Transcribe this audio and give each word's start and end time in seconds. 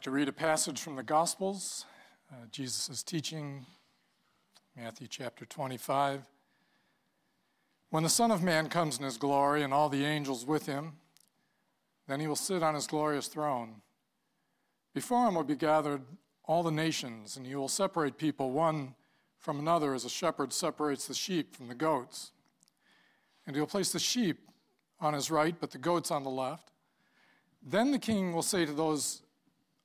like 0.00 0.04
to 0.04 0.10
read 0.10 0.28
a 0.28 0.32
passage 0.32 0.80
from 0.80 0.96
the 0.96 1.02
Gospels. 1.02 1.84
Uh, 2.32 2.46
Jesus 2.50 3.02
teaching, 3.02 3.66
Matthew 4.74 5.06
chapter 5.06 5.44
25. 5.44 6.22
When 7.90 8.02
the 8.02 8.08
Son 8.08 8.30
of 8.30 8.42
Man 8.42 8.70
comes 8.70 8.96
in 8.96 9.04
his 9.04 9.18
glory 9.18 9.62
and 9.62 9.74
all 9.74 9.90
the 9.90 10.06
angels 10.06 10.46
with 10.46 10.64
him, 10.64 10.92
then 12.08 12.18
he 12.18 12.26
will 12.26 12.34
sit 12.34 12.62
on 12.62 12.74
his 12.74 12.86
glorious 12.86 13.26
throne. 13.26 13.82
Before 14.94 15.28
him 15.28 15.34
will 15.34 15.44
be 15.44 15.54
gathered 15.54 16.00
all 16.46 16.62
the 16.62 16.70
nations, 16.70 17.36
and 17.36 17.46
he 17.46 17.54
will 17.54 17.68
separate 17.68 18.16
people 18.16 18.52
one 18.52 18.94
from 19.38 19.58
another 19.58 19.92
as 19.92 20.06
a 20.06 20.08
shepherd 20.08 20.54
separates 20.54 21.08
the 21.08 21.14
sheep 21.14 21.54
from 21.54 21.68
the 21.68 21.74
goats. 21.74 22.32
And 23.46 23.54
he'll 23.54 23.66
place 23.66 23.92
the 23.92 23.98
sheep 23.98 24.48
on 24.98 25.12
his 25.12 25.30
right, 25.30 25.56
but 25.60 25.72
the 25.72 25.78
goats 25.78 26.10
on 26.10 26.24
the 26.24 26.30
left. 26.30 26.70
Then 27.62 27.90
the 27.90 27.98
king 27.98 28.32
will 28.32 28.40
say 28.40 28.64
to 28.64 28.72
those 28.72 29.20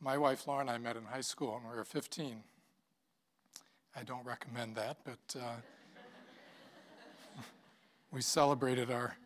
My 0.00 0.16
wife 0.16 0.46
Lauren 0.46 0.68
and 0.68 0.70
I 0.70 0.78
met 0.78 0.96
in 0.96 1.02
high 1.02 1.22
school 1.22 1.54
when 1.54 1.72
we 1.72 1.76
were 1.76 1.84
15. 1.84 2.44
I 3.96 4.02
don't 4.04 4.24
recommend 4.24 4.76
that, 4.76 4.98
but 5.04 5.36
uh, 5.36 5.56
we 8.12 8.20
celebrated 8.20 8.92
our 8.92 9.16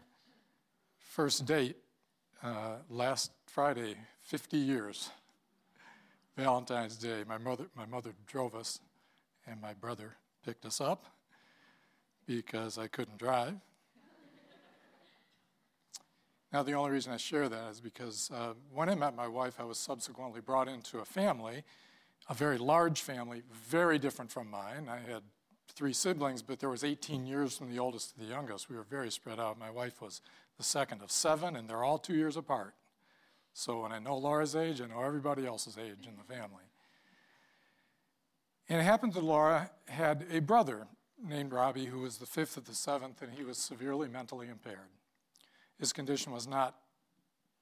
first 0.98 1.44
date 1.44 1.76
uh, 2.42 2.76
last 2.88 3.32
Friday, 3.46 3.96
50 4.22 4.56
years, 4.56 5.10
Valentine's 6.38 6.96
Day. 6.96 7.22
My 7.28 7.36
mother, 7.36 7.66
my 7.76 7.84
mother 7.84 8.14
drove 8.26 8.54
us, 8.54 8.80
and 9.46 9.60
my 9.60 9.74
brother 9.74 10.16
picked 10.42 10.64
us 10.64 10.80
up 10.80 11.04
because 12.24 12.78
I 12.78 12.86
couldn't 12.86 13.18
drive. 13.18 13.56
Now, 16.52 16.62
the 16.62 16.72
only 16.72 16.90
reason 16.90 17.12
I 17.12 17.16
share 17.16 17.48
that 17.48 17.70
is 17.70 17.80
because 17.80 18.30
uh, 18.30 18.52
when 18.72 18.90
I 18.90 18.94
met 18.94 19.16
my 19.16 19.26
wife, 19.26 19.54
I 19.58 19.64
was 19.64 19.78
subsequently 19.78 20.42
brought 20.42 20.68
into 20.68 20.98
a 20.98 21.04
family, 21.04 21.64
a 22.28 22.34
very 22.34 22.58
large 22.58 23.00
family, 23.00 23.42
very 23.50 23.98
different 23.98 24.30
from 24.30 24.50
mine. 24.50 24.88
I 24.90 24.98
had 24.98 25.22
three 25.74 25.94
siblings, 25.94 26.42
but 26.42 26.60
there 26.60 26.68
was 26.68 26.84
18 26.84 27.26
years 27.26 27.56
from 27.56 27.70
the 27.70 27.78
oldest 27.78 28.12
to 28.12 28.20
the 28.20 28.26
youngest. 28.26 28.68
We 28.68 28.76
were 28.76 28.82
very 28.82 29.10
spread 29.10 29.40
out. 29.40 29.58
My 29.58 29.70
wife 29.70 30.02
was 30.02 30.20
the 30.58 30.62
second 30.62 31.00
of 31.00 31.10
seven, 31.10 31.56
and 31.56 31.68
they're 31.70 31.82
all 31.82 31.96
two 31.96 32.14
years 32.14 32.36
apart. 32.36 32.74
So 33.54 33.82
when 33.82 33.92
I 33.92 33.98
know 33.98 34.16
Laura's 34.16 34.54
age, 34.54 34.82
I 34.82 34.86
know 34.86 35.02
everybody 35.02 35.46
else's 35.46 35.78
age 35.78 36.06
in 36.06 36.16
the 36.16 36.34
family. 36.34 36.64
And 38.68 38.78
it 38.78 38.84
happened 38.84 39.14
that 39.14 39.24
Laura 39.24 39.70
had 39.88 40.26
a 40.30 40.40
brother 40.40 40.86
named 41.22 41.52
Robbie 41.52 41.86
who 41.86 42.00
was 42.00 42.18
the 42.18 42.26
fifth 42.26 42.58
of 42.58 42.66
the 42.66 42.74
seventh, 42.74 43.22
and 43.22 43.32
he 43.32 43.42
was 43.42 43.56
severely 43.56 44.08
mentally 44.08 44.48
impaired. 44.48 44.90
His 45.78 45.92
condition 45.92 46.32
was 46.32 46.46
not 46.46 46.76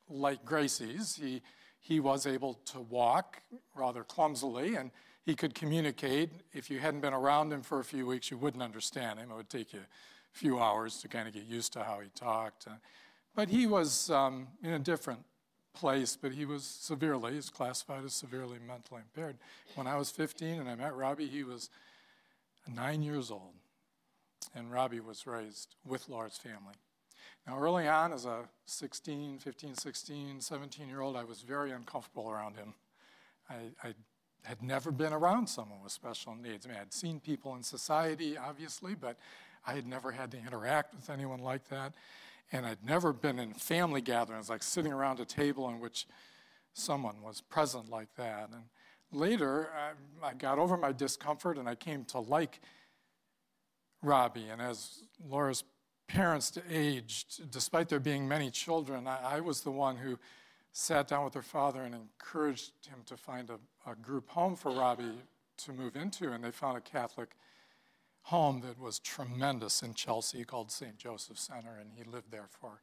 like 0.08 0.44
Gracie's. 0.44 1.16
He, 1.16 1.42
he 1.78 2.00
was 2.00 2.26
able 2.26 2.54
to 2.66 2.80
walk 2.80 3.42
rather 3.74 4.04
clumsily, 4.04 4.76
and 4.76 4.90
he 5.24 5.34
could 5.34 5.54
communicate. 5.54 6.30
If 6.52 6.70
you 6.70 6.78
hadn't 6.80 7.00
been 7.00 7.14
around 7.14 7.52
him 7.52 7.62
for 7.62 7.80
a 7.80 7.84
few 7.84 8.06
weeks, 8.06 8.30
you 8.30 8.38
wouldn't 8.38 8.62
understand 8.62 9.18
him. 9.18 9.30
It 9.30 9.36
would 9.36 9.50
take 9.50 9.72
you 9.72 9.80
a 9.80 10.38
few 10.38 10.58
hours 10.60 11.00
to 11.02 11.08
kind 11.08 11.26
of 11.26 11.34
get 11.34 11.44
used 11.44 11.72
to 11.74 11.82
how 11.82 12.00
he 12.00 12.08
talked. 12.14 12.66
Uh, 12.66 12.74
but 13.34 13.48
he 13.48 13.66
was 13.66 14.10
um, 14.10 14.48
in 14.62 14.72
a 14.72 14.78
different 14.78 15.20
place, 15.72 16.16
but 16.20 16.32
he 16.32 16.44
was 16.44 16.64
severely, 16.64 17.34
he's 17.34 17.48
classified 17.48 18.04
as 18.04 18.12
severely 18.12 18.58
mentally 18.66 19.02
impaired. 19.02 19.36
When 19.76 19.86
I 19.86 19.96
was 19.96 20.10
15 20.10 20.60
and 20.60 20.68
I 20.68 20.74
met 20.74 20.94
Robbie, 20.94 21.28
he 21.28 21.44
was 21.44 21.70
nine 22.74 23.02
years 23.02 23.30
old. 23.30 23.54
And 24.54 24.72
Robbie 24.72 25.00
was 25.00 25.26
raised 25.26 25.76
with 25.86 26.08
Laura's 26.08 26.36
family. 26.36 26.74
Now, 27.50 27.58
early 27.58 27.88
on, 27.88 28.12
as 28.12 28.26
a 28.26 28.44
16, 28.66 29.40
15, 29.40 29.74
16, 29.74 30.40
17 30.40 30.88
year 30.88 31.00
old, 31.00 31.16
I 31.16 31.24
was 31.24 31.42
very 31.42 31.72
uncomfortable 31.72 32.30
around 32.30 32.54
him. 32.54 32.74
I, 33.48 33.54
I, 33.82 33.94
had 34.44 34.62
never 34.62 34.90
been 34.90 35.12
around 35.12 35.48
someone 35.48 35.82
with 35.82 35.92
special 35.92 36.34
needs. 36.34 36.64
I 36.64 36.70
mean, 36.70 36.78
I'd 36.80 36.94
seen 36.94 37.20
people 37.20 37.56
in 37.56 37.62
society, 37.62 38.38
obviously, 38.38 38.94
but 38.94 39.18
I 39.66 39.74
had 39.74 39.86
never 39.86 40.12
had 40.12 40.30
to 40.30 40.38
interact 40.38 40.94
with 40.94 41.10
anyone 41.10 41.40
like 41.40 41.68
that. 41.68 41.92
And 42.52 42.64
I'd 42.64 42.82
never 42.82 43.12
been 43.12 43.38
in 43.38 43.52
family 43.52 44.00
gatherings, 44.00 44.48
like 44.48 44.62
sitting 44.62 44.92
around 44.92 45.20
a 45.20 45.26
table 45.26 45.68
in 45.68 45.78
which 45.78 46.06
someone 46.72 47.20
was 47.20 47.42
present 47.42 47.90
like 47.90 48.14
that. 48.14 48.48
And 48.50 48.62
later, 49.12 49.68
I, 50.22 50.28
I 50.28 50.34
got 50.34 50.58
over 50.58 50.78
my 50.78 50.92
discomfort 50.92 51.58
and 51.58 51.68
I 51.68 51.74
came 51.74 52.04
to 52.06 52.20
like 52.20 52.60
Robbie. 54.02 54.48
And 54.48 54.62
as 54.62 55.02
Laura's 55.28 55.64
parents 56.12 56.58
aged, 56.68 57.50
despite 57.50 57.88
there 57.88 58.00
being 58.00 58.26
many 58.26 58.50
children, 58.50 59.06
I, 59.06 59.36
I, 59.36 59.40
was 59.40 59.60
the 59.60 59.70
one 59.70 59.96
who 59.96 60.18
sat 60.72 61.06
down 61.08 61.24
with 61.24 61.32
their 61.32 61.42
father 61.42 61.82
and 61.82 61.94
encouraged 61.94 62.72
him 62.88 62.98
to 63.06 63.16
find 63.16 63.50
a, 63.50 63.58
a 63.90 63.94
group 63.94 64.28
home 64.28 64.56
for 64.56 64.72
Robbie 64.72 65.20
to 65.58 65.72
move 65.72 65.96
into. 65.96 66.32
And 66.32 66.42
they 66.42 66.50
found 66.50 66.76
a 66.76 66.80
Catholic 66.80 67.36
home 68.22 68.60
that 68.62 68.78
was 68.78 68.98
tremendous 68.98 69.82
in 69.82 69.94
Chelsea 69.94 70.44
called 70.44 70.70
St. 70.72 70.96
Joseph 70.98 71.38
Center. 71.38 71.78
And 71.80 71.90
he 71.94 72.02
lived 72.04 72.30
there 72.30 72.48
for 72.60 72.80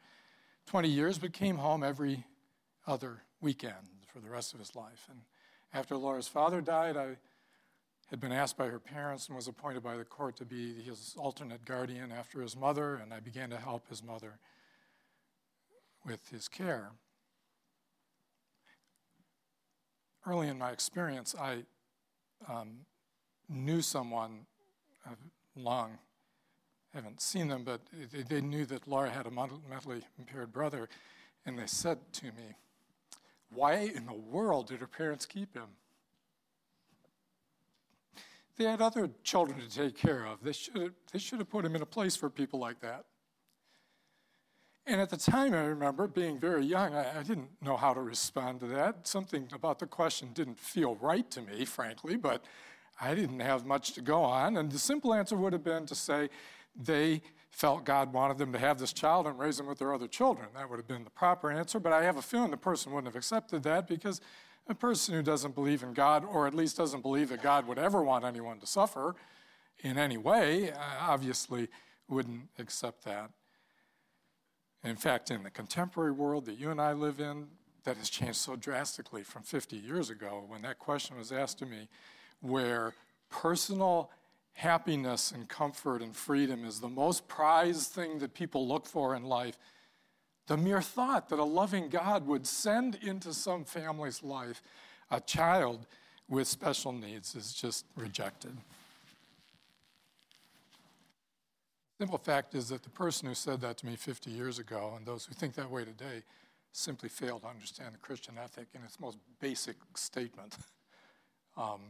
20 0.68 0.88
years, 0.88 1.18
but 1.18 1.34
came 1.34 1.58
home 1.58 1.84
every 1.84 2.26
other 2.86 3.24
weekend 3.42 3.76
for 4.12 4.20
the 4.20 4.30
rest 4.30 4.54
of 4.54 4.60
his 4.60 4.76
life. 4.76 5.08
And 5.10 5.20
after 5.74 5.98
Laura's 5.98 6.28
father 6.28 6.62
died, 6.62 6.96
I 6.96 7.18
had 8.10 8.20
been 8.22 8.32
asked 8.32 8.58
by 8.58 8.68
her 8.68 8.80
parents 8.80 9.28
and 9.28 9.36
was 9.36 9.48
appointed 9.48 9.84
by 9.84 9.98
the 9.98 10.06
court 10.06 10.38
to 10.38 10.46
be 10.46 10.82
his 10.82 11.16
alternate 11.18 11.66
guardian 11.66 12.12
after 12.12 12.42
his 12.42 12.56
mother, 12.56 12.96
and 12.96 13.14
I 13.14 13.20
began 13.20 13.50
to 13.50 13.58
help 13.58 13.88
his 13.90 14.02
mother 14.02 14.40
with 16.06 16.30
his 16.30 16.48
care. 16.48 16.92
Early 20.26 20.48
in 20.48 20.58
my 20.58 20.72
experience, 20.72 21.36
I 21.40 21.64
um, 22.50 22.86
knew 23.50 23.82
someone 23.82 24.46
uh, 25.06 25.16
long, 25.56 25.98
haven't 26.94 27.22
seen 27.22 27.50
them, 27.50 27.64
but 27.64 27.82
they, 28.12 28.24
they 28.24 28.42
knew 28.42 28.66
that 28.66 28.88
Laura 28.88 29.10
had 29.10 29.26
a 29.26 29.32
mentally 29.32 30.02
impaired 30.18 30.54
brother, 30.54 30.88
and 31.46 31.60
they 31.60 31.68
said 31.68 32.00
to 32.14 32.26
me, 32.28 32.56
Why 33.50 33.92
in 33.94 34.06
the 34.06 34.14
world 34.14 34.68
did 34.68 34.80
her 34.80 34.88
parents 34.88 35.26
keep 35.26 35.54
him? 35.54 35.68
They 38.58 38.66
had 38.66 38.82
other 38.82 39.10
children 39.24 39.60
to 39.60 39.70
take 39.70 39.96
care 39.96 40.26
of. 40.26 40.44
They 40.44 40.52
should 40.52 40.82
have, 40.82 40.92
they 41.14 41.20
should 41.20 41.40
have 41.40 41.50
put 41.50 41.64
him 41.64 41.76
in 41.76 41.82
a 41.82 41.86
place 41.86 42.16
for 42.16 42.30
people 42.30 42.60
like 42.60 42.80
that. 42.82 43.06
And 44.88 45.02
at 45.02 45.10
the 45.10 45.18
time, 45.18 45.54
I 45.54 45.66
remember 45.66 46.08
being 46.08 46.40
very 46.40 46.66
young, 46.66 46.96
I, 46.96 47.20
I, 47.20 47.24
didn't 47.24 47.50
know 47.62 47.76
how 47.76 47.94
to 47.94 48.00
respond 48.00 48.62
to 48.62 48.68
that. 48.68 49.06
Something 49.06 49.50
about 49.54 49.80
the 49.80 49.86
question 49.86 50.30
didn't 50.34 50.58
feel 50.58 50.96
right 50.96 51.30
to 51.32 51.42
me, 51.42 51.66
frankly, 51.66 52.16
but 52.16 52.46
I 53.02 53.14
didn't 53.14 53.42
have 53.42 53.66
much 53.66 53.94
to 53.94 54.02
go 54.02 54.24
on. 54.24 54.56
And 54.56 54.72
the 54.72 54.80
simple 54.80 55.14
answer 55.14 55.36
would 55.36 55.52
have 55.52 55.64
been 55.64 55.86
to 55.88 55.96
say 55.96 56.30
they 56.74 57.22
felt 57.50 57.84
God 57.84 58.14
wanted 58.14 58.38
them 58.38 58.54
to 58.54 58.60
have 58.60 58.80
this 58.80 58.94
child 58.94 59.28
and 59.28 59.38
raise 59.38 59.58
them 59.58 59.68
with 59.68 59.78
their 59.78 59.94
other 59.94 60.08
children. 60.08 60.48
That 60.56 60.70
would 60.70 60.78
have 60.78 60.88
been 60.88 61.04
the 61.04 61.10
proper 61.10 61.52
answer, 61.52 61.80
but 61.80 61.92
I 61.92 62.04
have 62.04 62.16
a 62.16 62.22
feeling 62.22 62.52
the 62.52 62.58
person 62.58 62.94
wouldn't 62.94 63.14
have 63.14 63.18
accepted 63.18 63.64
that 63.64 63.88
because 63.88 64.22
a 64.70 64.76
person 64.76 65.14
who 65.14 65.22
doesn't 65.22 65.56
believe 65.56 65.84
in 65.84 65.94
God, 65.94 66.26
or 66.26 66.48
at 66.48 66.54
least 66.54 66.78
doesn't 66.78 67.02
believe 67.02 67.30
that 67.30 67.42
God 67.42 67.68
would 67.68 67.80
ever 67.80 68.04
want 68.04 68.26
anyone 68.26 68.60
to 68.60 68.68
suffer 68.68 69.16
in 69.80 69.98
any 69.98 70.18
way, 70.18 70.72
uh, 70.72 70.78
obviously 71.02 71.68
wouldn't 72.10 72.50
accept 72.60 73.04
that. 73.06 73.32
In 74.84 74.96
fact, 74.96 75.32
in 75.32 75.44
the 75.44 75.50
contemporary 75.50 76.12
world 76.12 76.46
that 76.46 76.58
you 76.58 76.72
and 76.72 76.82
I 76.82 76.94
live 76.94 77.20
in, 77.20 77.48
that 77.84 77.98
has 77.98 78.10
changed 78.10 78.36
so 78.36 78.56
drastically 78.56 79.24
from 79.24 79.44
50 79.44 79.78
years 79.78 80.10
ago 80.10 80.44
when 80.48 80.62
that 80.64 80.78
question 80.78 81.18
was 81.18 81.32
asked 81.32 81.60
to 81.60 81.66
me 81.66 81.88
where 82.42 82.94
personal 83.30 84.12
happiness 84.54 85.32
and 85.32 85.48
comfort 85.48 86.02
and 86.02 86.16
freedom 86.16 86.66
is 86.66 86.80
the 86.80 86.90
most 86.90 87.28
prized 87.28 87.92
thing 87.92 88.20
that 88.20 88.34
people 88.34 88.68
look 88.68 88.86
for 88.86 89.16
in 89.16 89.24
life, 89.24 89.58
the 90.48 90.58
mere 90.58 90.82
thought 90.82 91.30
that 91.30 91.40
a 91.40 91.44
loving 91.44 91.90
God 91.90 92.26
would 92.26 92.48
send 92.48 92.96
into 92.96 93.34
some 93.34 93.66
family's 93.66 94.24
life 94.24 94.62
a 95.12 95.20
child 95.20 95.86
with 96.30 96.48
special 96.48 96.92
needs 96.92 97.36
is 97.36 97.54
just 97.54 97.86
rejected. 97.96 98.58
The 101.98 102.04
Simple 102.04 102.18
fact 102.18 102.56
is 102.56 102.70
that 102.70 102.84
the 102.84 102.90
person 102.90 103.28
who 103.28 103.36
said 103.36 103.62
that 103.62 103.78
to 103.78 103.86
me 103.86 103.96
50 103.96 104.30
years 104.30 104.60
ago, 104.60 104.94
and 104.96 105.06
those 105.06 105.26
who 105.26 105.34
think 105.34 105.56
that 105.56 105.70
way 105.70 105.84
today, 105.84 106.24
simply 106.72 107.10
fail 107.10 107.40
to 107.40 107.48
understand 107.48 107.96
the 107.96 108.00
Christian 108.00 108.36
ethic 108.42 108.68
in 108.74 108.82
its 108.84 109.00
most 109.00 109.18
basic 109.40 109.76
statement. 109.96 110.58
Um, 111.58 111.82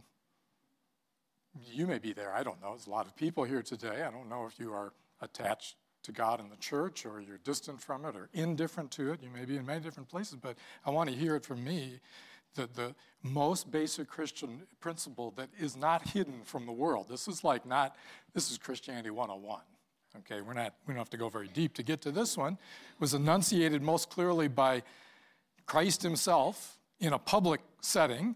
you 1.74 1.88
may 1.88 1.98
be 2.00 2.13
there, 2.13 2.33
I 2.33 2.42
don't 2.42 2.62
know. 2.62 2.69
There's 2.69 2.88
a 2.88 2.89
lot 2.89 3.06
of 3.06 3.18
people 3.18 3.44
here 3.44 3.62
today. 3.62 4.04
I 4.04 4.12
don't 4.12 4.30
know 4.30 4.45
if 4.45 4.57
you 4.57 4.71
are 4.71 4.94
attached 5.19 5.75
to 6.07 6.12
God 6.12 6.39
in 6.39 6.50
the 6.50 6.56
church 6.56 7.06
or 7.06 7.21
you're 7.21 7.38
distant 7.44 7.81
from 7.81 8.06
it 8.06 8.15
or 8.15 8.30
indifferent 8.33 8.92
to 8.92 9.12
it. 9.12 9.21
You 9.21 9.30
may 9.30 9.45
be 9.45 9.57
in 9.57 9.65
many 9.65 9.81
different 9.81 10.09
places, 10.09 10.38
but 10.42 10.57
I 10.86 10.89
want 10.89 11.09
to 11.09 11.15
hear 11.15 11.36
it 11.36 11.45
from 11.45 11.63
me 11.63 12.00
that 12.56 12.74
the 12.75 12.95
most 13.21 13.69
basic 13.69 14.07
Christian 14.07 14.63
principle 14.80 15.33
that 15.38 15.50
is 15.59 15.75
not 15.75 16.07
hidden 16.09 16.42
from 16.44 16.65
the 16.65 16.71
world. 16.71 17.07
This 17.09 17.27
is 17.27 17.44
like 17.44 17.65
not, 17.65 17.95
this 18.33 18.50
is 18.50 18.57
Christianity 18.57 19.09
101. 19.09 19.62
Okay, 20.19 20.42
we're 20.42 20.54
not, 20.54 20.74
we 20.88 20.94
don't 20.94 21.00
have 21.00 21.09
to 21.12 21.18
go 21.18 21.30
very 21.30 21.50
deep 21.50 21.74
to 21.75 21.83
get 21.83 22.01
to 22.01 22.12
this 22.12 22.38
one. 22.38 22.54
It 22.54 23.00
was 23.00 23.13
enunciated 23.13 23.81
most 23.81 24.09
clearly 24.09 24.48
by 24.48 24.83
Christ 25.65 26.01
himself 26.01 26.77
in 27.00 27.13
a 27.13 27.19
public 27.19 27.62
setting 27.81 28.36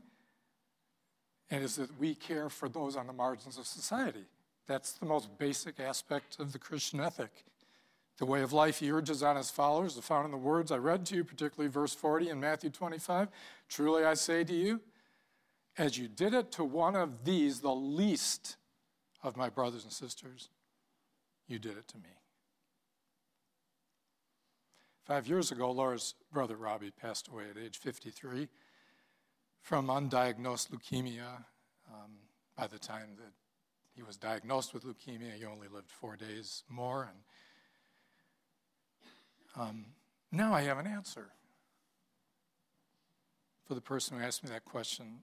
and 1.50 1.64
is 1.64 1.78
that 1.78 1.98
we 1.98 2.16
care 2.16 2.50
for 2.50 2.70
those 2.70 2.96
on 2.96 3.08
the 3.08 3.14
margins 3.14 3.58
of 3.58 3.66
society. 3.66 4.26
That's 4.68 4.94
the 4.94 5.06
most 5.06 5.38
basic 5.38 5.80
aspect 5.80 6.40
of 6.40 6.54
the 6.54 6.60
Christian 6.60 7.00
ethic. 7.00 7.46
The 8.22 8.28
way 8.28 8.44
of 8.44 8.54
life 8.54 8.78
he 8.78 8.92
urges 8.92 9.24
on 9.24 9.36
his 9.36 9.50
followers, 9.50 9.98
is 9.98 10.06
found 10.06 10.26
in 10.26 10.32
the 10.32 10.38
words 10.38 10.72
I 10.72 10.78
read 10.78 11.08
to 11.08 11.16
you, 11.16 11.24
particularly 11.24 11.72
verse 11.72 11.96
40 11.96 12.30
in 12.30 12.40
Matthew 12.40 12.70
25. 12.70 13.30
Truly 13.68 14.06
I 14.06 14.14
say 14.14 14.44
to 14.44 14.54
you, 14.54 14.80
as 15.76 15.98
you 15.98 16.08
did 16.08 16.36
it 16.36 16.52
to 16.52 16.64
one 16.64 16.96
of 16.96 17.26
these, 17.26 17.62
the 17.62 17.74
least 17.74 18.58
of 19.24 19.38
my 19.38 19.50
brothers 19.50 19.86
and 19.86 19.92
sisters, 19.92 20.50
you 21.48 21.58
did 21.58 21.76
it 21.80 21.88
to 21.88 21.98
me. 21.98 22.12
Five 25.04 25.28
years 25.28 25.52
ago, 25.52 25.72
Laura's 25.72 26.14
brother 26.32 26.58
Robbie 26.58 26.92
passed 26.92 27.28
away 27.28 27.46
at 27.50 27.58
age 27.58 27.80
53 27.80 28.48
from 29.64 29.88
undiagnosed 29.88 30.70
leukemia. 30.70 31.44
Um, 31.92 32.12
by 32.56 32.68
the 32.68 32.78
time 32.78 33.16
that 33.18 33.34
he 33.96 34.04
was 34.04 34.16
diagnosed 34.16 34.76
with 34.76 34.84
leukemia, 34.84 35.34
he 35.34 35.44
only 35.44 35.68
lived 35.68 35.90
four 35.90 36.16
days 36.16 36.64
more. 36.70 37.10
And 37.10 37.18
um, 39.56 39.86
now 40.32 40.54
I 40.54 40.62
have 40.62 40.78
an 40.78 40.88
answer 40.88 41.28
for 43.68 43.76
the 43.76 43.82
person 43.82 44.18
who 44.18 44.24
asked 44.24 44.44
me 44.44 44.50
that 44.50 44.66
question 44.66 45.20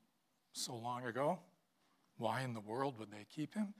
so 0.53 0.75
long 0.75 1.05
ago. 1.07 1.39
Why 2.17 2.43
in 2.43 2.53
the 2.53 2.61
world 2.61 2.99
would 2.99 3.11
they 3.11 3.27
keep 3.35 3.55
him? 3.55 3.75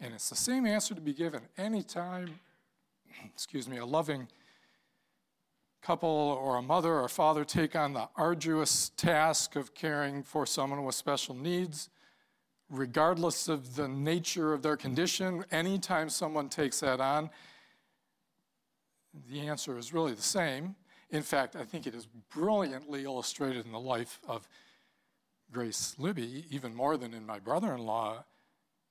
And 0.00 0.12
it's 0.12 0.28
the 0.28 0.36
same 0.36 0.66
answer 0.66 0.94
to 0.94 1.00
be 1.00 1.14
given 1.14 1.42
anytime, 1.56 2.38
excuse 3.24 3.66
me, 3.66 3.78
a 3.78 3.86
loving 3.86 4.28
couple 5.82 6.08
or 6.08 6.56
a 6.56 6.62
mother 6.62 6.98
or 6.98 7.08
father 7.08 7.44
take 7.44 7.76
on 7.76 7.92
the 7.92 8.08
arduous 8.16 8.90
task 8.96 9.56
of 9.56 9.74
caring 9.74 10.22
for 10.22 10.44
someone 10.44 10.84
with 10.84 10.94
special 10.94 11.34
needs, 11.34 11.88
regardless 12.68 13.48
of 13.48 13.76
the 13.76 13.86
nature 13.86 14.52
of 14.52 14.62
their 14.62 14.76
condition, 14.76 15.44
anytime 15.52 16.08
someone 16.08 16.48
takes 16.48 16.80
that 16.80 17.00
on, 17.00 17.30
the 19.30 19.40
answer 19.40 19.78
is 19.78 19.92
really 19.92 20.14
the 20.14 20.22
same. 20.22 20.74
In 21.10 21.22
fact, 21.22 21.56
I 21.56 21.64
think 21.64 21.86
it 21.86 21.94
is 21.94 22.06
brilliantly 22.30 23.04
illustrated 23.04 23.64
in 23.64 23.72
the 23.72 23.80
life 23.80 24.20
of 24.26 24.48
Grace 25.52 25.94
Libby, 25.98 26.44
even 26.50 26.74
more 26.74 26.96
than 26.96 27.14
in 27.14 27.24
my 27.24 27.38
brother 27.38 27.72
in 27.74 27.80
law, 27.84 28.24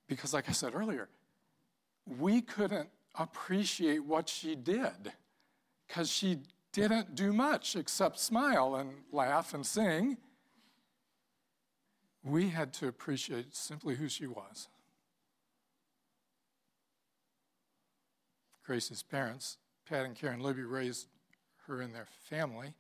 because, 0.08 0.34
like 0.34 0.48
I 0.48 0.54
said 0.54 0.74
earlier, 0.74 1.10
we 2.06 2.42
couldn't 2.42 2.90
appreciate 3.16 4.04
what 4.04 4.30
she 4.30 4.56
did 4.56 5.12
because 5.88 6.10
she 6.10 6.40
didn't 6.72 7.16
do 7.16 7.34
much 7.34 7.76
except 7.76 8.20
smile 8.20 8.76
and 8.76 8.92
laugh 9.12 9.54
and 9.54 9.66
sing. 9.66 10.18
We 12.24 12.50
had 12.50 12.74
to 12.74 12.88
appreciate 12.88 13.56
simply 13.56 13.96
who 13.96 14.10
she 14.10 14.28
was. 14.28 14.68
Grace's 18.66 19.04
parents, 19.04 19.58
Pat 19.88 20.06
and 20.06 20.16
Karen 20.16 20.40
Libby, 20.40 20.64
raised 20.64 21.08
her 21.68 21.82
in 21.82 21.94
their 21.94 22.08
family 22.30 22.74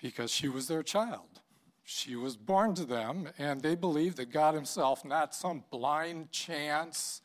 because 0.00 0.30
she 0.30 0.48
was 0.48 0.68
their 0.68 0.82
child. 0.82 1.40
She 1.84 2.14
was 2.14 2.36
born 2.36 2.74
to 2.74 2.84
them, 2.84 3.28
and 3.38 3.60
they 3.60 3.74
believed 3.74 4.16
that 4.18 4.30
God 4.30 4.54
Himself, 4.54 5.04
not 5.04 5.34
some 5.34 5.64
blind 5.70 6.30
chance, 6.30 7.22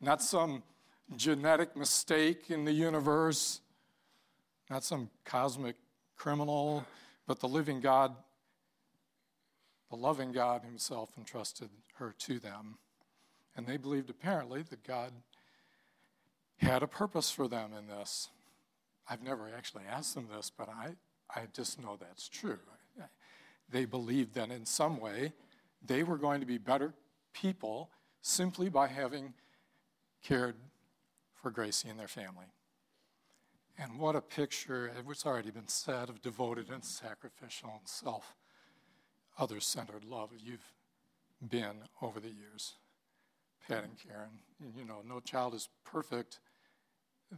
not 0.00 0.22
some 0.22 0.62
genetic 1.16 1.76
mistake 1.76 2.50
in 2.50 2.64
the 2.64 2.72
universe, 2.72 3.60
not 4.70 4.84
some 4.84 5.10
cosmic 5.24 5.76
criminal, 6.16 6.84
but 7.26 7.40
the 7.40 7.48
living 7.48 7.80
God, 7.80 8.14
the 9.90 9.96
loving 9.96 10.32
God 10.32 10.62
Himself 10.62 11.10
entrusted 11.18 11.68
her 11.96 12.14
to 12.20 12.38
them. 12.38 12.78
And 13.56 13.66
they 13.66 13.76
believed 13.76 14.08
apparently 14.08 14.62
that 14.62 14.84
God 14.84 15.12
had 16.60 16.82
a 16.82 16.86
purpose 16.86 17.30
for 17.30 17.48
them 17.48 17.70
in 17.76 17.86
this. 17.86 18.28
I've 19.08 19.22
never 19.22 19.48
actually 19.56 19.84
asked 19.90 20.14
them 20.14 20.28
this, 20.34 20.50
but 20.56 20.68
I, 20.68 20.90
I 21.34 21.46
just 21.52 21.80
know 21.80 21.96
that's 21.98 22.28
true. 22.28 22.58
They 23.70 23.84
believed 23.84 24.34
that 24.34 24.50
in 24.50 24.66
some 24.66 24.98
way 24.98 25.32
they 25.84 26.02
were 26.02 26.18
going 26.18 26.40
to 26.40 26.46
be 26.46 26.58
better 26.58 26.92
people 27.32 27.90
simply 28.20 28.68
by 28.68 28.88
having 28.88 29.32
cared 30.22 30.56
for 31.40 31.50
Gracie 31.50 31.88
and 31.88 31.98
their 31.98 32.08
family. 32.08 32.46
And 33.78 33.98
what 33.98 34.14
a 34.14 34.20
picture, 34.20 34.92
it's 35.08 35.24
already 35.24 35.50
been 35.50 35.68
said, 35.68 36.10
of 36.10 36.20
devoted 36.20 36.68
and 36.68 36.84
sacrificial 36.84 37.70
and 37.78 37.88
self, 37.88 38.34
other 39.38 39.60
centered 39.60 40.04
love 40.04 40.30
you've 40.38 40.72
been 41.48 41.76
over 42.02 42.20
the 42.20 42.28
years. 42.28 42.74
Pat 43.66 43.84
and 43.84 43.96
Karen, 43.96 44.40
you 44.76 44.84
know, 44.84 44.98
no 45.06 45.20
child 45.20 45.54
is 45.54 45.68
perfect. 45.84 46.40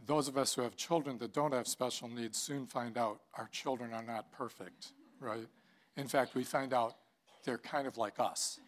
Those 0.05 0.27
of 0.27 0.37
us 0.37 0.55
who 0.55 0.63
have 0.63 0.75
children 0.75 1.17
that 1.19 1.33
don't 1.33 1.53
have 1.53 1.67
special 1.67 2.07
needs 2.07 2.37
soon 2.37 2.65
find 2.65 2.97
out 2.97 3.21
our 3.35 3.47
children 3.51 3.93
are 3.93 4.01
not 4.01 4.31
perfect, 4.31 4.93
right? 5.19 5.47
In 5.95 6.07
fact, 6.07 6.33
we 6.33 6.43
find 6.43 6.73
out 6.73 6.95
they're 7.43 7.59
kind 7.59 7.87
of 7.87 7.97
like 7.97 8.19
us, 8.19 8.59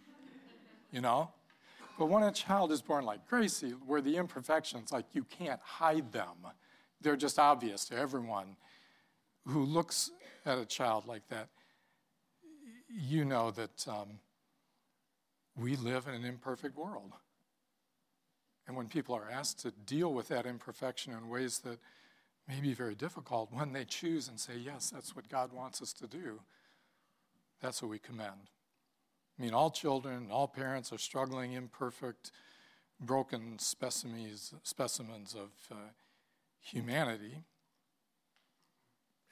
you 0.91 1.01
know? 1.01 1.31
But 1.97 2.07
when 2.07 2.23
a 2.23 2.31
child 2.31 2.71
is 2.71 2.81
born 2.81 3.05
like 3.05 3.27
Gracie, 3.27 3.71
where 3.71 4.01
the 4.01 4.17
imperfections, 4.17 4.91
like 4.91 5.05
you 5.13 5.23
can't 5.23 5.61
hide 5.63 6.11
them, 6.11 6.35
they're 7.01 7.15
just 7.15 7.39
obvious 7.39 7.85
to 7.85 7.97
everyone 7.97 8.57
who 9.47 9.63
looks 9.63 10.11
at 10.45 10.57
a 10.57 10.65
child 10.65 11.07
like 11.07 11.27
that. 11.29 11.49
You 12.89 13.25
know 13.25 13.51
that 13.51 13.87
um, 13.87 14.19
we 15.55 15.75
live 15.75 16.07
in 16.07 16.13
an 16.13 16.25
imperfect 16.25 16.77
world. 16.77 17.13
And 18.67 18.75
when 18.75 18.87
people 18.87 19.15
are 19.15 19.29
asked 19.29 19.59
to 19.59 19.71
deal 19.71 20.13
with 20.13 20.27
that 20.29 20.45
imperfection 20.45 21.13
in 21.13 21.29
ways 21.29 21.59
that 21.59 21.79
may 22.47 22.59
be 22.59 22.73
very 22.73 22.95
difficult, 22.95 23.51
when 23.51 23.73
they 23.73 23.85
choose 23.85 24.27
and 24.27 24.39
say, 24.39 24.53
Yes, 24.57 24.89
that's 24.89 25.15
what 25.15 25.29
God 25.29 25.53
wants 25.53 25.81
us 25.81 25.93
to 25.93 26.07
do, 26.07 26.39
that's 27.61 27.81
what 27.81 27.91
we 27.91 27.99
commend. 27.99 28.49
I 29.37 29.41
mean, 29.41 29.53
all 29.53 29.69
children, 29.69 30.29
all 30.31 30.47
parents 30.47 30.93
are 30.93 30.97
struggling, 30.97 31.53
imperfect, 31.53 32.31
broken 32.99 33.59
specimens, 33.59 34.53
specimens 34.63 35.35
of 35.35 35.51
uh, 35.71 35.89
humanity. 36.61 37.43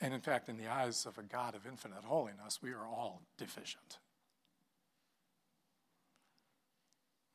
And 0.02 0.14
in 0.14 0.20
fact, 0.20 0.50
in 0.50 0.58
the 0.58 0.68
eyes 0.68 1.06
of 1.06 1.18
a 1.18 1.24
God 1.24 1.56
of 1.56 1.66
infinite 1.66 2.04
holiness, 2.04 2.60
we 2.62 2.72
are 2.72 2.86
all 2.86 3.22
deficient. 3.38 4.00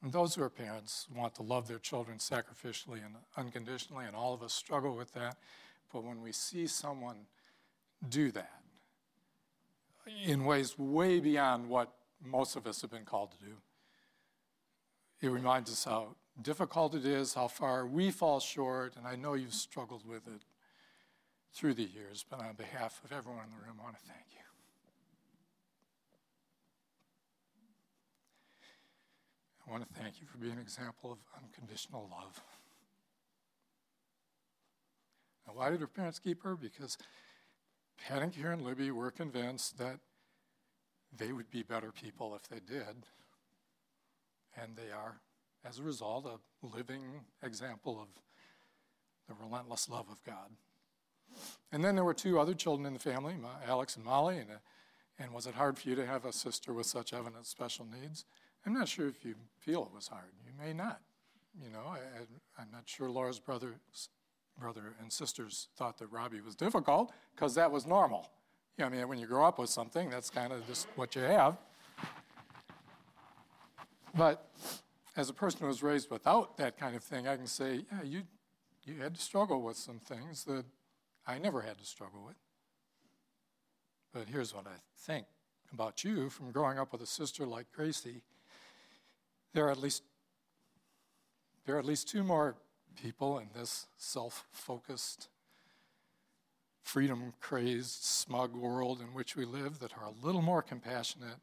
And 0.08 0.12
those 0.14 0.34
who 0.34 0.42
are 0.42 0.48
parents 0.48 1.06
want 1.14 1.34
to 1.34 1.42
love 1.42 1.68
their 1.68 1.78
children 1.78 2.16
sacrificially 2.16 3.04
and 3.04 3.16
unconditionally, 3.36 4.06
and 4.06 4.16
all 4.16 4.32
of 4.32 4.42
us 4.42 4.54
struggle 4.54 4.96
with 4.96 5.12
that. 5.12 5.36
But 5.92 6.02
when 6.02 6.22
we 6.22 6.32
see 6.32 6.66
someone 6.66 7.26
do 8.08 8.30
that 8.30 8.62
in 10.24 10.46
ways 10.46 10.78
way 10.78 11.20
beyond 11.20 11.68
what 11.68 11.92
most 12.24 12.56
of 12.56 12.66
us 12.66 12.80
have 12.80 12.90
been 12.90 13.04
called 13.04 13.32
to 13.32 13.38
do, 13.44 13.52
it 15.20 15.28
reminds 15.28 15.70
us 15.70 15.84
how 15.84 16.16
difficult 16.40 16.94
it 16.94 17.04
is, 17.04 17.34
how 17.34 17.48
far 17.48 17.86
we 17.86 18.10
fall 18.10 18.40
short, 18.40 18.96
and 18.96 19.06
I 19.06 19.14
know 19.14 19.34
you've 19.34 19.52
struggled 19.52 20.08
with 20.08 20.26
it 20.26 20.40
through 21.52 21.74
the 21.74 21.84
years, 21.84 22.24
but 22.30 22.40
on 22.40 22.54
behalf 22.54 23.02
of 23.04 23.12
everyone 23.12 23.44
in 23.44 23.50
the 23.50 23.62
room, 23.66 23.76
I 23.78 23.84
want 23.84 23.96
to 23.98 24.06
thank 24.06 24.24
you. 24.30 24.47
I 29.68 29.70
want 29.70 29.86
to 29.86 30.00
thank 30.00 30.20
you 30.20 30.26
for 30.26 30.38
being 30.38 30.54
an 30.54 30.60
example 30.60 31.12
of 31.12 31.18
unconditional 31.36 32.08
love. 32.10 32.40
Now, 35.46 35.52
why 35.54 35.70
did 35.70 35.80
her 35.80 35.86
parents 35.86 36.18
keep 36.18 36.42
her? 36.42 36.56
Because 36.56 36.96
Pat 37.98 38.22
and 38.22 38.32
Karen 38.32 38.64
Libby 38.64 38.90
were 38.90 39.10
convinced 39.10 39.78
that 39.78 39.98
they 41.14 41.32
would 41.32 41.50
be 41.50 41.62
better 41.62 41.92
people 41.92 42.34
if 42.34 42.48
they 42.48 42.60
did. 42.60 43.04
And 44.56 44.74
they 44.74 44.90
are, 44.90 45.20
as 45.68 45.78
a 45.78 45.82
result, 45.82 46.26
a 46.26 46.66
living 46.66 47.02
example 47.42 48.00
of 48.00 48.08
the 49.28 49.34
relentless 49.44 49.88
love 49.88 50.06
of 50.10 50.22
God. 50.24 50.50
And 51.72 51.84
then 51.84 51.94
there 51.94 52.04
were 52.04 52.14
two 52.14 52.40
other 52.40 52.54
children 52.54 52.86
in 52.86 52.94
the 52.94 52.98
family, 52.98 53.34
Alex 53.66 53.96
and 53.96 54.04
Molly. 54.04 54.38
And, 54.38 54.50
uh, 54.50 54.54
and 55.18 55.32
was 55.32 55.46
it 55.46 55.54
hard 55.54 55.76
for 55.76 55.90
you 55.90 55.94
to 55.96 56.06
have 56.06 56.24
a 56.24 56.32
sister 56.32 56.72
with 56.72 56.86
such 56.86 57.12
evident 57.12 57.46
special 57.46 57.86
needs? 57.86 58.24
I'm 58.66 58.72
not 58.74 58.88
sure 58.88 59.08
if 59.08 59.24
you 59.24 59.34
feel 59.58 59.82
it 59.82 59.94
was 59.94 60.08
hard. 60.08 60.32
You 60.46 60.52
may 60.58 60.72
not. 60.72 61.00
You 61.62 61.70
know, 61.70 61.86
I, 61.86 62.62
am 62.62 62.68
not 62.72 62.82
sure 62.86 63.10
Laura's 63.10 63.40
brother, 63.40 63.74
brother 64.58 64.94
and 65.00 65.12
sisters 65.12 65.68
thought 65.76 65.98
that 65.98 66.06
Robbie 66.06 66.40
was 66.40 66.54
difficult 66.54 67.12
because 67.34 67.54
that 67.54 67.70
was 67.70 67.86
normal. 67.86 68.30
You 68.76 68.84
know, 68.84 68.86
I 68.86 68.90
mean, 68.90 69.08
when 69.08 69.18
you 69.18 69.26
grow 69.26 69.44
up 69.44 69.58
with 69.58 69.70
something, 69.70 70.08
that's 70.10 70.30
kind 70.30 70.52
of 70.52 70.66
just 70.66 70.86
what 70.94 71.16
you 71.16 71.22
have. 71.22 71.56
But 74.14 74.48
as 75.16 75.28
a 75.28 75.32
person 75.32 75.60
who 75.60 75.66
was 75.66 75.82
raised 75.82 76.10
without 76.10 76.56
that 76.58 76.78
kind 76.78 76.94
of 76.94 77.02
thing, 77.02 77.26
I 77.26 77.36
can 77.36 77.46
say, 77.46 77.84
yeah, 77.90 78.02
you, 78.02 78.22
you 78.84 79.00
had 79.00 79.14
to 79.14 79.20
struggle 79.20 79.62
with 79.62 79.76
some 79.76 79.98
things 79.98 80.44
that 80.44 80.64
I 81.26 81.38
never 81.38 81.62
had 81.62 81.78
to 81.78 81.84
struggle 81.84 82.22
with. 82.26 82.36
But 84.12 84.28
here's 84.28 84.54
what 84.54 84.66
I 84.66 84.78
think 84.96 85.26
about 85.72 86.04
you 86.04 86.30
from 86.30 86.50
growing 86.50 86.78
up 86.78 86.92
with 86.92 87.02
a 87.02 87.06
sister 87.06 87.46
like 87.46 87.66
Gracie. 87.72 88.22
There 89.58 89.66
are 89.66 89.72
at 89.72 89.80
least 89.80 90.04
there 91.66 91.74
are 91.74 91.80
at 91.80 91.84
least 91.84 92.06
two 92.06 92.22
more 92.22 92.54
people 93.02 93.40
in 93.40 93.48
this 93.56 93.88
self-focused, 93.96 95.26
freedom-crazed, 96.84 98.04
smug 98.04 98.54
world 98.54 99.00
in 99.00 99.08
which 99.08 99.34
we 99.34 99.44
live 99.44 99.80
that 99.80 99.94
are 99.98 100.04
a 100.04 100.24
little 100.24 100.42
more 100.42 100.62
compassionate 100.62 101.40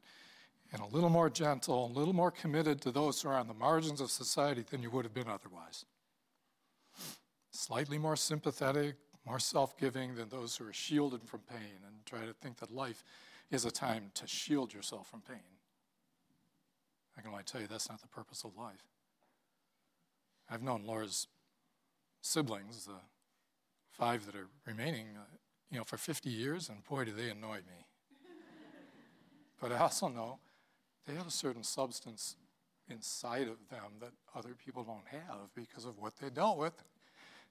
and 0.72 0.80
a 0.80 0.86
little 0.86 1.10
more 1.10 1.28
gentle, 1.28 1.84
a 1.84 1.92
little 1.92 2.14
more 2.14 2.30
committed 2.30 2.80
to 2.80 2.90
those 2.90 3.20
who 3.20 3.28
are 3.28 3.36
on 3.36 3.48
the 3.48 3.52
margins 3.52 4.00
of 4.00 4.10
society 4.10 4.64
than 4.70 4.82
you 4.82 4.88
would 4.88 5.04
have 5.04 5.12
been 5.12 5.28
otherwise. 5.28 5.84
Slightly 7.50 7.98
more 7.98 8.16
sympathetic, 8.16 8.96
more 9.26 9.38
self 9.38 9.76
giving 9.76 10.14
than 10.14 10.30
those 10.30 10.56
who 10.56 10.66
are 10.66 10.72
shielded 10.72 11.22
from 11.22 11.40
pain 11.40 11.84
and 11.86 12.06
try 12.06 12.24
to 12.24 12.32
think 12.32 12.56
that 12.60 12.70
life 12.70 13.04
is 13.50 13.66
a 13.66 13.70
time 13.70 14.10
to 14.14 14.26
shield 14.26 14.72
yourself 14.72 15.06
from 15.10 15.20
pain. 15.20 15.55
I 17.16 17.22
can 17.22 17.30
only 17.30 17.44
tell 17.44 17.60
you 17.60 17.66
that's 17.66 17.88
not 17.88 18.00
the 18.00 18.08
purpose 18.08 18.44
of 18.44 18.56
life. 18.56 18.84
I've 20.50 20.62
known 20.62 20.84
Laura's 20.86 21.26
siblings, 22.20 22.86
the 22.86 23.00
five 23.90 24.26
that 24.26 24.34
are 24.34 24.48
remaining, 24.66 25.08
uh, 25.16 25.24
you 25.70 25.78
know, 25.78 25.84
for 25.84 25.96
50 25.96 26.28
years, 26.28 26.68
and 26.68 26.84
boy, 26.84 27.04
do 27.04 27.12
they 27.12 27.30
annoy 27.30 27.56
me. 27.56 27.86
but 29.60 29.72
I 29.72 29.78
also 29.78 30.08
know 30.08 30.38
they 31.06 31.14
have 31.14 31.26
a 31.26 31.32
certain 31.32 31.64
substance 31.64 32.36
inside 32.88 33.48
of 33.48 33.68
them 33.70 33.98
that 34.00 34.12
other 34.34 34.54
people 34.54 34.84
don't 34.84 35.06
have 35.10 35.52
because 35.54 35.84
of 35.84 35.98
what 35.98 36.16
they 36.20 36.30
dealt 36.30 36.58
with. 36.58 36.84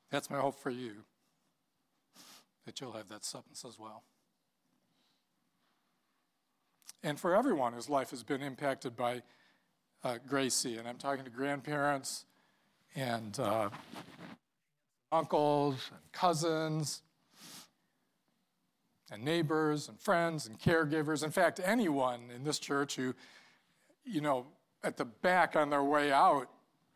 That's 0.09 0.29
my 0.29 0.39
hope 0.39 0.59
for 0.61 0.69
you, 0.69 1.03
that 2.65 2.79
you'll 2.79 2.93
have 2.93 3.09
that 3.09 3.25
substance 3.25 3.65
as 3.67 3.79
well. 3.79 4.03
And 7.03 7.19
for 7.19 7.35
everyone 7.35 7.73
whose 7.73 7.89
life 7.89 8.11
has 8.11 8.23
been 8.23 8.41
impacted 8.41 8.95
by 8.95 9.23
uh, 10.03 10.17
Gracie, 10.27 10.77
and 10.77 10.87
I'm 10.87 10.97
talking 10.97 11.23
to 11.23 11.31
grandparents 11.31 12.25
and 12.95 13.39
uh, 13.39 13.69
uncles 15.11 15.89
and 15.91 16.11
cousins 16.11 17.01
and 19.11 19.23
neighbors 19.23 19.87
and 19.87 19.99
friends 19.99 20.47
and 20.47 20.59
caregivers. 20.59 21.23
In 21.23 21.31
fact, 21.31 21.59
anyone 21.63 22.31
in 22.35 22.43
this 22.43 22.59
church 22.59 22.95
who 22.95 23.13
you 24.05 24.21
know, 24.21 24.45
at 24.83 24.97
the 24.97 25.05
back 25.05 25.55
on 25.55 25.69
their 25.69 25.83
way 25.83 26.11
out, 26.11 26.49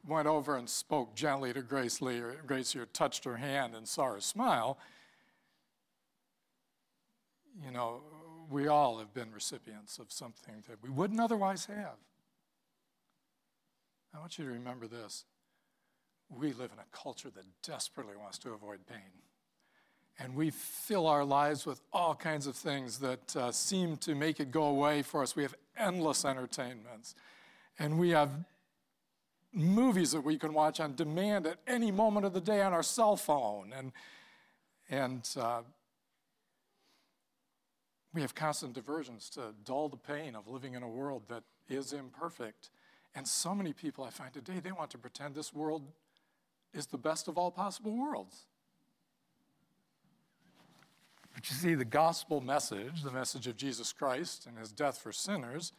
went 0.08 0.27
over 0.27 0.56
and 0.56 0.70
spoke 0.70 1.15
gently 1.15 1.51
to 1.51 1.62
Gracie, 1.62 2.20
or 2.20 2.36
Grace 2.46 2.75
or 2.75 2.86
touched 2.86 3.25
her 3.25 3.36
hand 3.36 3.75
and 3.75 3.88
saw 3.88 4.13
her 4.13 4.22
smile. 4.22 4.77
You 7.65 7.72
know, 7.72 8.01
we 8.50 8.68
all 8.68 9.00
have 9.00 9.13
been 9.13 9.32
recipients 9.32 10.00
of 10.00 10.12
something 10.12 10.63
that 10.70 10.82
we 10.82 10.89
wouldn't 10.89 11.20
otherwise 11.20 11.65
have. 11.65 11.98
I 14.13 14.19
want 14.19 14.37
you 14.37 14.45
to 14.45 14.51
remember 14.51 14.87
this. 14.87 15.25
We 16.29 16.53
live 16.53 16.71
in 16.71 16.79
a 16.79 16.85
culture 16.91 17.29
that 17.29 17.45
desperately 17.63 18.15
wants 18.15 18.37
to 18.39 18.51
avoid 18.53 18.85
pain. 18.87 19.23
And 20.19 20.35
we 20.35 20.49
fill 20.49 21.07
our 21.07 21.23
lives 21.23 21.65
with 21.65 21.79
all 21.93 22.13
kinds 22.13 22.45
of 22.45 22.55
things 22.55 22.99
that 22.99 23.35
uh, 23.35 23.51
seem 23.51 23.97
to 23.97 24.15
make 24.15 24.39
it 24.39 24.51
go 24.51 24.63
away 24.63 25.01
for 25.01 25.23
us. 25.23 25.35
We 25.35 25.43
have 25.43 25.55
endless 25.77 26.25
entertainments. 26.25 27.15
And 27.77 27.97
we 27.97 28.09
have 28.09 28.29
movies 29.53 30.11
that 30.11 30.21
we 30.21 30.37
can 30.37 30.53
watch 30.53 30.79
on 30.79 30.95
demand 30.95 31.47
at 31.47 31.57
any 31.67 31.89
moment 31.89 32.25
of 32.25 32.33
the 32.33 32.41
day 32.41 32.61
on 32.61 32.73
our 32.73 32.83
cell 32.83 33.15
phone. 33.15 33.73
And, 33.75 33.91
and 34.89 35.27
uh, 35.39 35.61
we 38.13 38.21
have 38.21 38.35
constant 38.35 38.73
diversions 38.73 39.29
to 39.31 39.53
dull 39.63 39.87
the 39.87 39.97
pain 39.97 40.35
of 40.35 40.47
living 40.47 40.73
in 40.73 40.83
a 40.83 40.89
world 40.89 41.23
that 41.29 41.43
is 41.69 41.93
imperfect. 41.93 42.69
And 43.15 43.27
so 43.27 43.55
many 43.55 43.73
people 43.73 44.03
I 44.03 44.09
find 44.09 44.33
today, 44.33 44.59
they 44.59 44.71
want 44.71 44.91
to 44.91 44.97
pretend 44.97 45.35
this 45.35 45.53
world 45.53 45.83
is 46.73 46.87
the 46.87 46.97
best 46.97 47.27
of 47.27 47.37
all 47.37 47.51
possible 47.51 47.97
worlds. 47.97 48.45
But 51.33 51.49
you 51.49 51.55
see, 51.55 51.75
the 51.75 51.85
gospel 51.85 52.41
message, 52.41 53.03
the 53.03 53.11
message 53.11 53.47
of 53.47 53.55
Jesus 53.55 53.93
Christ 53.93 54.45
and 54.45 54.57
his 54.57 54.71
death 54.71 54.97
for 54.99 55.11
sinners, 55.11 55.73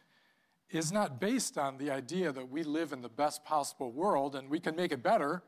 is 0.69 0.91
not 0.91 1.19
based 1.19 1.57
on 1.57 1.77
the 1.77 1.91
idea 1.91 2.31
that 2.31 2.49
we 2.49 2.63
live 2.63 2.93
in 2.93 3.01
the 3.01 3.09
best 3.09 3.43
possible 3.43 3.91
world 3.91 4.35
and 4.35 4.49
we 4.49 4.59
can 4.59 4.75
make 4.75 4.91
it 4.91 5.03
better 5.03 5.43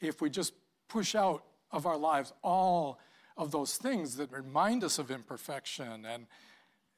if 0.00 0.20
we 0.20 0.30
just 0.30 0.52
push 0.88 1.14
out 1.14 1.44
of 1.70 1.86
our 1.86 1.96
lives 1.96 2.32
all 2.42 2.98
of 3.36 3.50
those 3.50 3.76
things 3.76 4.16
that 4.16 4.30
remind 4.30 4.84
us 4.84 4.98
of 4.98 5.10
imperfection 5.10 6.04
and, 6.04 6.26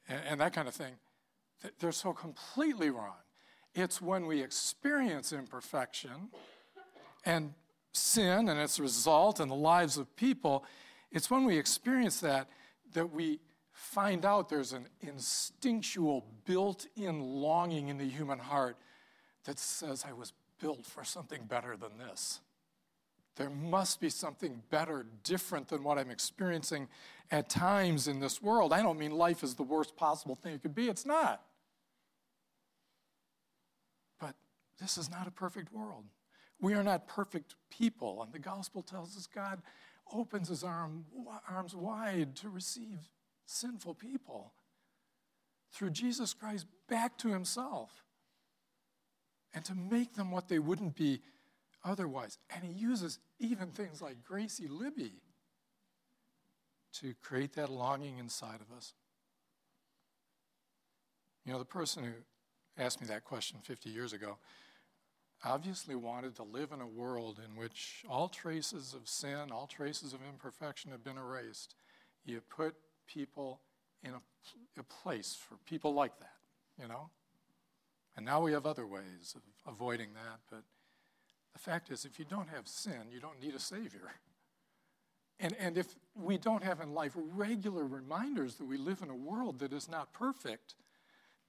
and 0.07 0.41
that 0.41 0.53
kind 0.53 0.67
of 0.67 0.73
thing. 0.73 0.93
They're 1.79 1.91
so 1.91 2.13
completely 2.13 2.89
wrong. 2.89 3.15
It's 3.73 4.01
when 4.01 4.25
we 4.25 4.41
experience 4.41 5.31
imperfection 5.31 6.29
and 7.25 7.53
sin 7.93 8.49
and 8.49 8.59
its 8.59 8.79
result 8.79 9.39
in 9.39 9.47
the 9.47 9.55
lives 9.55 9.97
of 9.97 10.15
people 10.15 10.65
it's 11.11 11.29
when 11.29 11.43
we 11.43 11.57
experience 11.57 12.21
that 12.21 12.47
that 12.93 13.11
we 13.11 13.39
find 13.71 14.25
out 14.25 14.49
there's 14.49 14.73
an 14.73 14.87
instinctual, 15.01 16.25
built 16.45 16.87
in 16.95 17.19
longing 17.19 17.87
in 17.87 17.97
the 17.97 18.07
human 18.07 18.39
heart 18.39 18.77
that 19.45 19.57
says, 19.57 20.05
I 20.07 20.13
was 20.13 20.33
built 20.59 20.85
for 20.85 21.03
something 21.03 21.45
better 21.45 21.75
than 21.75 21.97
this. 21.97 22.41
There 23.37 23.49
must 23.49 24.01
be 24.01 24.09
something 24.09 24.61
better, 24.69 25.05
different 25.23 25.69
than 25.69 25.83
what 25.83 25.97
I'm 25.97 26.11
experiencing 26.11 26.89
at 27.31 27.49
times 27.49 28.07
in 28.07 28.19
this 28.19 28.41
world. 28.41 28.73
I 28.73 28.81
don't 28.81 28.99
mean 28.99 29.11
life 29.11 29.41
is 29.41 29.55
the 29.55 29.63
worst 29.63 29.95
possible 29.95 30.35
thing 30.35 30.53
it 30.53 30.61
could 30.61 30.75
be, 30.75 30.89
it's 30.89 31.05
not. 31.05 31.41
But 34.19 34.35
this 34.81 34.97
is 34.97 35.09
not 35.09 35.27
a 35.27 35.31
perfect 35.31 35.71
world. 35.71 36.05
We 36.59 36.73
are 36.73 36.83
not 36.83 37.07
perfect 37.07 37.55
people, 37.69 38.21
and 38.23 38.33
the 38.33 38.39
gospel 38.39 38.81
tells 38.81 39.15
us 39.15 39.27
God 39.27 39.61
opens 40.11 40.49
his 40.49 40.63
arm, 40.63 41.05
arms 41.49 41.75
wide 41.75 42.35
to 42.37 42.49
receive 42.49 43.09
sinful 43.45 43.95
people 43.95 44.53
through 45.71 45.91
Jesus 45.91 46.33
Christ 46.33 46.65
back 46.89 47.17
to 47.19 47.29
himself 47.29 48.03
and 49.53 49.63
to 49.65 49.75
make 49.75 50.15
them 50.15 50.31
what 50.31 50.49
they 50.49 50.59
wouldn't 50.59 50.95
be 50.95 51.21
otherwise. 51.83 52.37
And 52.53 52.63
he 52.63 52.71
uses 52.71 53.19
even 53.39 53.69
things 53.69 54.01
like 54.01 54.23
Gracie 54.23 54.67
Libby 54.67 55.13
to 56.93 57.13
create 57.21 57.53
that 57.53 57.69
longing 57.69 58.17
inside 58.17 58.59
of 58.61 58.75
us. 58.75 58.93
You 61.45 61.53
know, 61.53 61.59
the 61.59 61.65
person 61.65 62.03
who 62.03 62.11
asked 62.77 63.01
me 63.01 63.07
that 63.07 63.23
question 63.23 63.59
50 63.63 63.89
years 63.89 64.13
ago 64.13 64.37
obviously 65.43 65.95
wanted 65.95 66.35
to 66.35 66.43
live 66.43 66.71
in 66.71 66.81
a 66.81 66.87
world 66.87 67.39
in 67.43 67.55
which 67.55 68.03
all 68.09 68.29
traces 68.29 68.93
of 68.93 69.07
sin, 69.07 69.51
all 69.51 69.67
traces 69.67 70.13
of 70.13 70.19
imperfection 70.27 70.91
have 70.91 71.03
been 71.03 71.17
erased. 71.17 71.75
You 72.25 72.41
put 72.41 72.75
people 73.07 73.59
in 74.03 74.11
a, 74.11 74.79
a, 74.79 74.83
place 74.83 75.35
for 75.35 75.55
people 75.65 75.93
like 75.93 76.17
that, 76.19 76.35
you 76.79 76.87
know? 76.87 77.09
And 78.15 78.25
now 78.25 78.41
we 78.41 78.51
have 78.53 78.65
other 78.65 78.85
ways 78.85 79.35
of 79.35 79.41
avoiding 79.71 80.13
that, 80.13 80.39
but 80.49 80.63
the 81.53 81.59
fact 81.59 81.91
is, 81.91 82.05
if 82.05 82.19
you 82.19 82.25
don't 82.25 82.49
have 82.49 82.67
sin, 82.67 83.09
you 83.11 83.19
don't 83.19 83.41
need 83.41 83.55
a 83.55 83.59
Savior. 83.59 84.11
And, 85.39 85.55
and 85.59 85.77
if 85.77 85.87
we 86.15 86.37
don't 86.37 86.63
have 86.63 86.81
in 86.81 86.93
life 86.93 87.13
regular 87.15 87.85
reminders 87.85 88.55
that 88.55 88.65
we 88.65 88.77
live 88.77 89.01
in 89.01 89.09
a 89.09 89.15
world 89.15 89.59
that 89.59 89.73
is 89.73 89.89
not 89.89 90.13
perfect, 90.13 90.75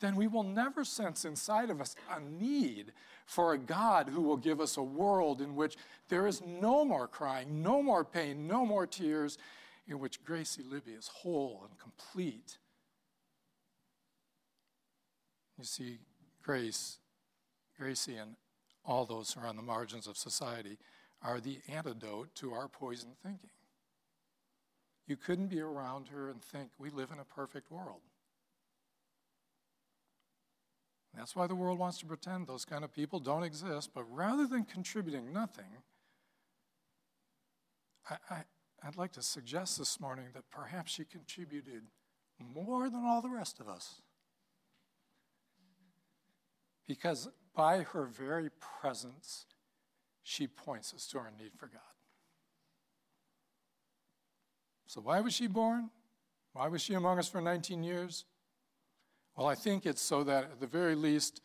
then 0.03 0.17
we 0.17 0.27
will 0.27 0.43
never 0.43 0.85
sense 0.85 1.25
inside 1.25 1.71
of 1.71 1.81
us 1.81 1.95
a 2.15 2.21
need 2.21 2.93
for 3.25 3.55
a 3.55 3.59
God 3.59 4.09
who 4.09 4.21
will 4.21 4.37
give 4.37 4.61
us 4.61 4.77
a 4.77 4.83
world 4.83 5.41
in 5.41 5.55
which 5.55 5.77
there 6.09 6.27
is 6.27 6.43
no 6.43 6.85
more 6.85 7.07
crying, 7.07 7.63
no 7.63 7.83
more 7.83 8.05
pain, 8.05 8.47
no 8.47 8.67
more 8.67 8.87
tears, 8.87 9.39
in 9.89 9.99
which 10.01 10.23
Gracie 10.25 10.63
Libby 10.63 10.93
is 10.93 11.09
whole 11.09 11.65
and 11.69 11.79
complete. 11.79 12.59
You 15.57 15.65
see, 15.65 15.99
Grace, 16.43 16.99
Gracie, 17.79 18.17
and 18.17 18.35
all 18.85 19.07
those 19.07 19.33
who 19.33 19.41
are 19.41 19.47
on 19.47 19.57
the 19.57 19.63
margins 19.63 20.09
of 20.09 20.17
society 20.17 20.79
are 21.23 21.41
the 21.41 21.61
antidote 21.69 22.35
to 22.35 22.53
our 22.53 22.67
poisoned 22.67 23.15
thinking. 23.23 23.51
You 25.07 25.17
couldn't 25.17 25.49
be 25.49 25.61
around 25.61 26.09
her 26.09 26.29
and 26.29 26.43
think 26.43 26.71
we 26.79 26.91
live 26.91 27.11
in 27.13 27.21
a 27.21 27.25
perfect 27.25 27.71
world. 27.71 28.01
That's 31.17 31.37
why 31.37 31.47
the 31.47 31.55
world 31.55 31.79
wants 31.79 31.99
to 31.99 32.07
pretend 32.07 32.47
those 32.47 32.65
kind 32.65 32.85
of 32.85 32.93
people 32.93 33.21
don't 33.21 33.43
exist. 33.43 33.91
But 33.95 34.05
rather 34.11 34.47
than 34.47 34.65
contributing 34.65 35.33
nothing, 35.33 35.83
I, 38.09 38.17
I, 38.31 38.45
I'd 38.83 38.97
like 38.97 39.13
to 39.13 39.23
suggest 39.23 39.79
this 39.79 40.01
morning 40.01 40.27
that 40.35 40.51
perhaps 40.51 40.93
she 40.93 41.05
contributed 41.05 41.83
more 42.39 42.89
than 42.89 43.05
all 43.05 43.21
the 43.21 43.29
rest 43.29 43.61
of 43.61 43.69
us. 43.69 44.01
Because 46.87 47.29
by 47.55 47.81
her 47.81 48.07
very 48.07 48.51
presence, 48.81 49.47
she 50.23 50.47
points 50.47 50.95
us 50.95 51.07
to 51.09 51.19
our 51.19 51.31
need 51.39 51.53
for 51.57 51.67
God. 51.67 51.81
So, 54.87 55.01
why 55.01 55.21
was 55.21 55.33
she 55.33 55.47
born? 55.47 55.91
Why 56.53 56.69
was 56.69 56.83
she 56.83 56.95
among 56.95 57.19
us 57.19 57.29
for 57.29 57.41
19 57.41 57.83
years? 57.83 58.25
Well, 59.37 59.47
I 59.47 59.55
think 59.55 59.87
it's 59.87 60.03
so 60.03 60.25
that 60.25 60.45
at 60.45 60.61
the 60.61 60.67
very 60.67 60.95
least, 60.95 61.41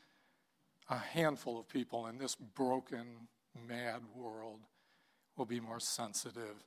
a 0.89 0.97
handful 0.97 1.59
of 1.59 1.67
people 1.67 2.07
in 2.07 2.17
this 2.17 2.35
broken, 2.35 3.27
mad 3.67 4.01
world 4.15 4.59
will 5.37 5.45
be 5.45 5.59
more 5.59 5.79
sensitive, 5.79 6.63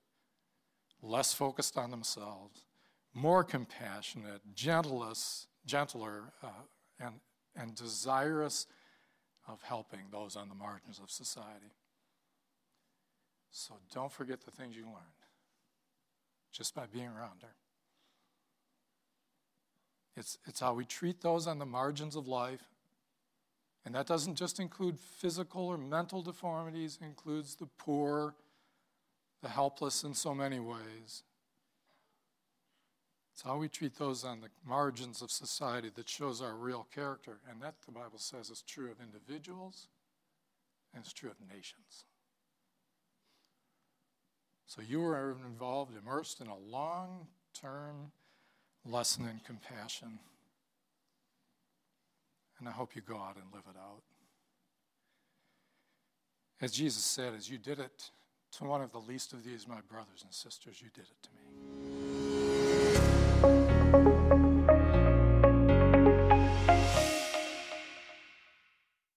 less 1.03 1.33
focused 1.33 1.77
on 1.77 1.91
themselves, 1.91 2.65
more 3.15 3.45
compassionate, 3.45 4.41
gentlest, 4.55 5.49
gentler, 5.67 6.33
uh, 6.43 6.49
and, 6.99 7.15
and 7.57 7.75
desirous 7.75 8.67
of 9.49 9.63
helping 9.63 10.11
those 10.11 10.37
on 10.37 10.49
the 10.49 10.55
margins 10.55 11.01
of 11.03 11.11
society. 11.11 11.75
So 13.51 13.75
don't 13.93 14.13
forget 14.13 14.43
the 14.43 14.51
things 14.51 14.77
you 14.77 14.85
learned 14.85 14.97
just 16.53 16.75
by 16.75 16.87
being 16.87 17.09
around 17.09 17.43
her. 17.43 17.55
It's, 20.17 20.39
it's 20.47 20.61
how 20.61 20.75
we 20.75 20.85
treat 20.85 21.21
those 21.21 21.47
on 21.47 21.59
the 21.59 21.67
margins 21.67 22.17
of 22.17 22.27
life. 22.27 22.65
And 23.85 23.95
that 23.95 24.07
doesn't 24.07 24.37
just 24.37 24.61
include 24.61 24.99
physical 24.99 25.67
or 25.67 25.79
mental 25.79 26.23
deformities, 26.23 26.99
it 27.01 27.05
includes 27.05 27.55
the 27.55 27.67
poor, 27.79 28.35
the 29.43 29.49
helpless 29.49 30.05
in 30.05 30.15
so 30.15 30.35
many 30.35 30.61
ways. 30.61 31.23
It's 33.33 33.43
how 33.43 33.57
we 33.57 33.69
treat 33.69 33.97
those 33.97 34.23
on 34.23 34.43
the 34.43 34.49
margins 34.67 35.23
of 35.23 35.31
society 35.31 35.91
that 35.95 36.09
shows 36.09 36.43
our 36.43 36.55
real 36.55 36.87
character. 36.95 37.39
And 37.51 37.63
that, 37.63 37.77
the 37.87 37.93
Bible 37.93 38.19
says, 38.19 38.51
is 38.51 38.61
true 38.61 38.91
of 38.91 39.01
individuals 39.01 39.89
and 40.93 41.03
it's 41.03 41.13
true 41.15 41.31
of 41.31 41.37
nations. 41.49 42.05
So 44.67 44.83
you 44.83 45.03
are 45.07 45.37
involved, 45.47 45.93
immersed 45.97 46.41
in 46.41 46.49
a 46.49 46.57
long 46.57 47.27
term 47.55 48.13
lesson 48.87 49.25
in 49.25 49.41
compassion. 49.47 50.19
And 52.59 52.69
I 52.69 52.73
hope 52.73 52.95
you 52.95 53.03
go 53.03 53.17
out 53.17 53.37
and 53.37 53.45
live 53.53 53.65
it 53.69 53.79
out. 53.79 54.03
As 56.61 56.73
Jesus 56.73 57.03
said, 57.03 57.35
as 57.35 57.49
you 57.49 57.57
did 57.57 57.79
it 57.79 58.11
to 58.59 58.65
one 58.65 58.83
of 58.83 58.93
the 58.93 58.99
least 58.99 59.33
of 59.33 59.45
these, 59.45 59.67
my 59.67 59.81
brothers 59.91 60.23
and 60.23 60.33
sisters, 60.33 60.83
you 60.83 60.89
did 60.95 61.05
it 61.05 61.23
to 61.23 61.31
me. 61.31 61.90